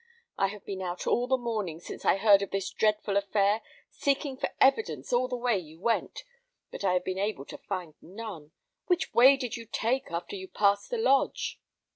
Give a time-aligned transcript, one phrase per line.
[0.35, 3.61] I have been out all the morning since I heard of this dreadful affair,
[3.91, 6.23] seeking for evidence all the way you went;
[6.71, 8.51] but I have been able to find none.
[8.87, 11.59] Which way did you take after you passed the lodge?"